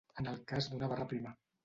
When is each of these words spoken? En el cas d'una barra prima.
En 0.21 0.29
el 0.29 0.39
cas 0.51 0.69
d'una 0.71 0.89
barra 0.93 1.07
prima. 1.13 1.35